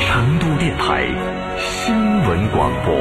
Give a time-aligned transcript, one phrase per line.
[0.00, 1.06] 成都电台
[1.58, 2.94] 新闻广播。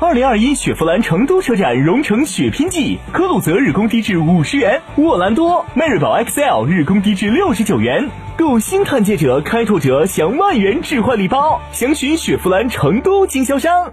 [0.00, 8.10] 二零二一雪佛兰成都车展荣成雪拼季，科鲁泽日供低至五十元，沃兰多、迈锐宝 XL 日供低至六十九元。
[8.36, 13.92] 购新探界者、开拓者享万元置换礼包，详询雪佛兰成都经销商。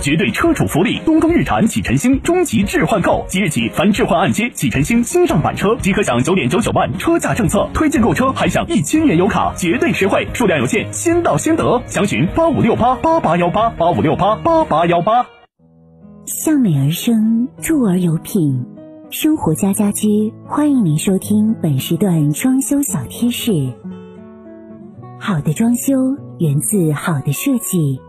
[0.00, 1.00] 绝对车主福利！
[1.04, 11.82] 东风日产启辰星终极置换购，即日起凡置换按揭启辰星新上版车，即可享九点九九万车价政策，推荐购车还享一千元油卡，绝对实惠，数量有限，先到先得。
[11.86, 15.26] 详询八五六八八八幺八八五六八八八幺八。
[16.26, 18.64] 向美而生，住而有品，
[19.10, 23.72] 生活家家居欢迎您收听本时段装修小贴士。
[25.18, 25.94] 好的装修
[26.38, 28.00] 源自好的设计，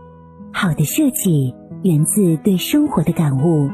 [0.52, 1.54] 好的设计。
[1.82, 3.70] 源自对生活的感悟。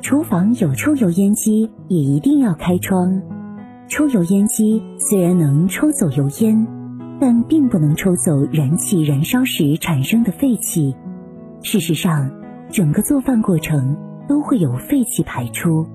[0.00, 3.20] 厨房有抽油烟机，也一定要开窗。
[3.88, 6.66] 抽油烟机虽然能抽走油烟，
[7.20, 10.94] 但并不能抽走燃气燃烧时产生的废气。
[11.62, 12.30] 事实上，
[12.70, 13.96] 整个做饭过程
[14.28, 15.86] 都会有废气排出，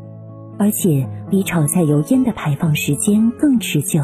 [0.58, 4.02] 而且比炒菜油烟的排放时间更持久。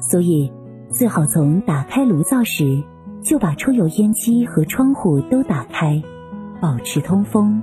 [0.00, 0.52] 所以，
[0.90, 2.82] 最好从打开炉灶时
[3.22, 6.00] 就把抽油烟机和窗户都打开。
[6.60, 7.62] 保持通风。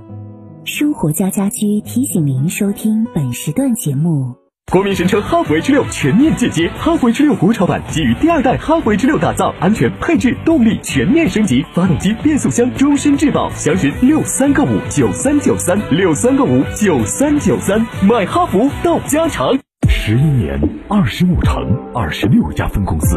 [0.64, 4.34] 生活家家居提醒您收听本时段节目。
[4.72, 13.48] 国民神车哈弗 H 六全面进阶，哈弗 H 六国潮版基于第二代哈弗 H 六打造，安全配置动力全面升级，发动机变速箱终身质保。
[13.50, 19.56] 详询六三个五九三九三六三个五九三九三，买哈弗到家常。
[19.88, 21.62] 十一年，二十五城，
[21.94, 23.16] 二十六家分公司。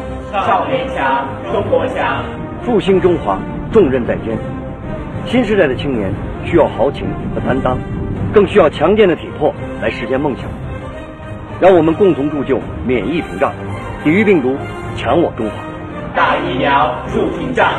[0.31, 2.23] 少年强，中国强。
[2.63, 3.37] 复兴中华，
[3.69, 4.37] 重任在肩。
[5.25, 6.09] 新时代的青年
[6.45, 7.05] 需要豪情
[7.35, 7.77] 和担当，
[8.33, 10.45] 更需要强健的体魄来实现梦想。
[11.59, 13.51] 让我们共同铸就免疫屏障，
[14.05, 14.55] 抵御病毒，
[14.95, 15.55] 强我中华。
[16.15, 17.69] 打疫苗，筑屏障。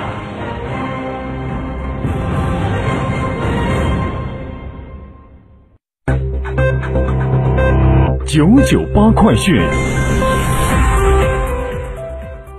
[8.26, 9.60] 九九八快讯。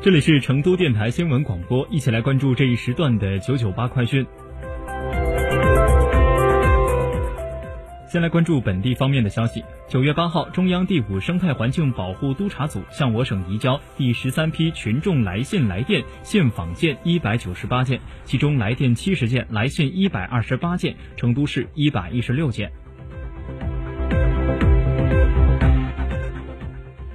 [0.03, 4.27] 这里是成都电台新闻广播，一起来关注这一时段的九九八快讯。
[8.11, 9.63] 先来关注本地方面的消息。
[9.87, 22.69] 九月八号，中央第五生态环境保护督察组向我省移交第十三批群众来信来电信访件一百九十八件，其中来电七十件，来信一百二十八件，成都市一百一十六件。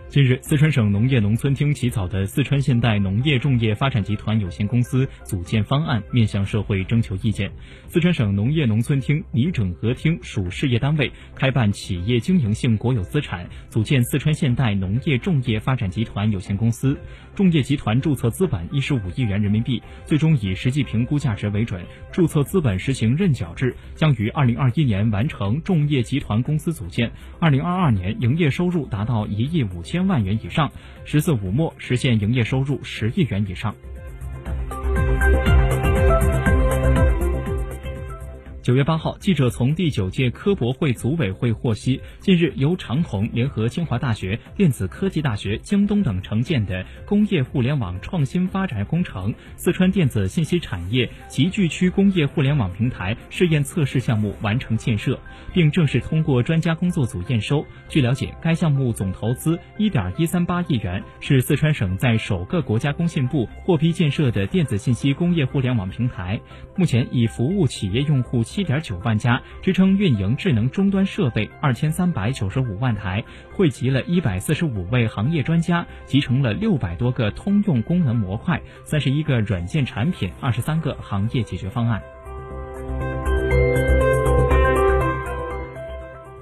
[0.09, 7.53] 近日，四川省农业农村厅起草的《四川现代农业种业发展集团有限公司组建方案》面向社会征求意见。
[7.89, 16.97] 四川省农业农村厅拟整合厅属事业单位，开办企业经营性国有资产，组建四川现代农业种业发展集团有限公司。
[17.35, 29.98] 种业集团注册资本一十五亿元人民币，最终以实际评估价值为准，注册资本实行认缴制，将于二零二一年完成种业集团公司组建，二零二二年营业收入达到一亿五千。
[29.99, 30.71] 千万元以上
[31.05, 33.75] ，“十四五”末实现营业收入十亿元以上。
[38.69, 55.19] 九月八号，记者从第九届科博会组委会获悉，近日由长虹联合清华大学、电子科技大学京东等承建的工业互联网创新发展工程“四川电子信息产业集聚区工业互联网平台”试验测试项目完成建设，
[55.55, 57.65] 并正式通过专家工作组验收。
[57.89, 66.39] 据了解，该项目总投资一点一三八亿元，是四川省在首个国家工信部获批建设的电子信息工业互联网平台，
[66.77, 68.45] 目前已服务企业用户。
[68.59, 73.23] 七点九万家，支撑运营智能终端设备二千三百九十五万台，
[73.53, 82.03] 汇集了一百四十五位行业专家，集成了六百多个通用功能模块，三十一个软件产品，二十三个行业解决方案。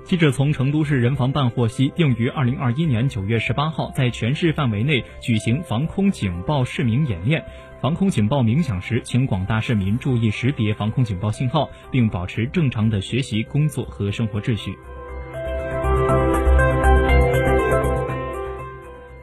[0.07, 7.45] 记者从成都市人防办获悉，定于二零二一年九月十八号在全市范围内举行防空警报市民演练。
[7.81, 14.79] 防空警报鸣响时，请广大市民注意识别防空警报信号，并保持正常的学习、工作和生活秩序。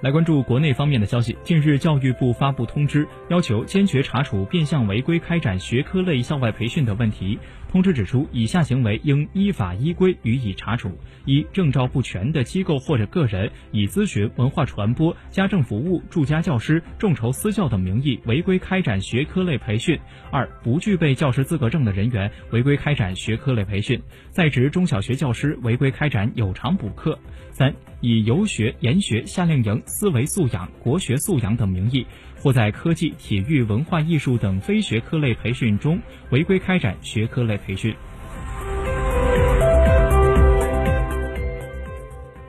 [0.04, 1.38] 来关注国内方面的消息。
[1.46, 7.40] 近日，教育部发布通知，要求坚决查处变相违规开展学科类校外培训的问题。
[7.72, 10.92] 通知指出，以下行为应依法依规予以查处：
[11.24, 19.98] 一、证照不全的机构或者个人以咨询、文化传播、家政服务、住家教师、众筹私教等名义违规开展学科类培训；
[20.32, 23.98] 二、不具备教师资格证的人员违规开展学科类培训；
[24.32, 27.18] 在职中小学教师违规开展有偿补课；
[27.52, 32.06] 三、以游学、研学、夏令营、思维素养、国学素养等名义。
[32.44, 35.98] 或在科技、体育、文化艺术等非学科类培训中
[36.30, 37.96] 违规开展学科类培训。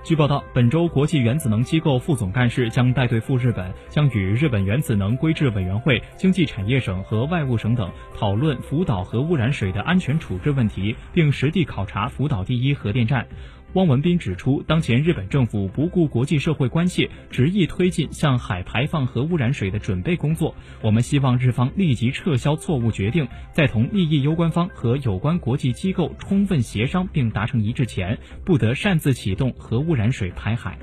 [0.02, 7.88] 据报道，本周国际原子能机构副总干事将带队赴日本，将与日本原子能规制委员会、经济产业省和外务省等
[8.18, 13.24] 讨论福岛核污染水的安全处置问题，并实地考察福岛第一核电站。
[13.74, 20.54] 汪文斌指出，当前日本政府不顾国际社会关切，执意推进向海排放核污染水的准备工作。
[20.80, 30.78] 我们希望日方立即撤销错误决定，在同利益攸关方和有关国际机构充分协商并达成一致前，不得擅自启动核污染水排海。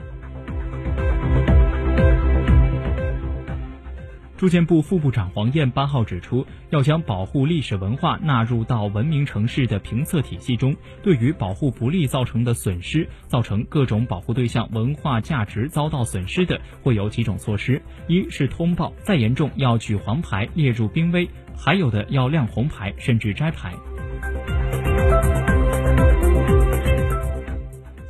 [4.41, 10.75] 住建部副部长黄燕八号指出，要将保护历史文化纳入到文明城市的评测体系中。
[11.03, 23.71] 对于保护不力造成的损失，造成各种保护对象文化价值遭到损失的，会有几种措施：一是通报，再严重要举黄牌列入濒危；还有的要亮红牌，甚至摘牌。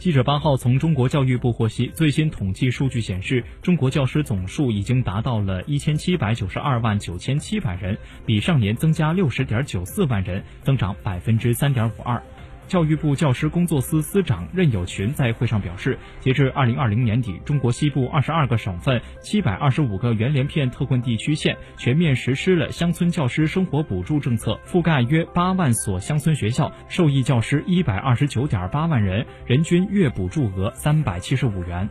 [0.02, 7.96] 记者八号从中国教育部获悉，最新统计数据显示，中国教师总数已经达到了一千七百九十二万九千七百人，
[8.26, 12.20] 比上年增加六十点九四万人，增长百分之三点五二。
[12.68, 31.90] 教育部教师工作司司长任友群在会上表示，截至二零二零年底，中国西部二十二个省份、七百二十五个原连片特困地区县全面实施了乡村教师生活补助政策，覆盖约八万所乡村学校，受益教师一百二十九点八万人，人均月补助额三百七十五元。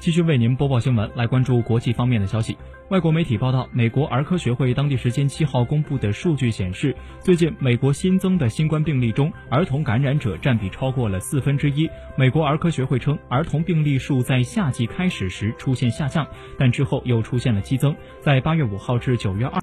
[0.00, 2.56] 继续为您播报新闻，来关注国际方面的消息。
[2.88, 11.90] 外国媒体报道，美国儿科学会当地时间七号公布的数据显示，最近美国新增的新冠病例中，儿童感染者占比超过了四分之一。
[12.16, 16.24] 美国儿科学会称，儿童病例数在夏季开始时出现下降，
[16.56, 19.56] 但之后又出现了激增，在八月五号至九月二。